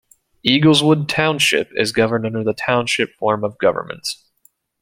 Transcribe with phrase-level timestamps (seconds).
[0.43, 4.15] Eagleswood Township is governed under the Township form of government.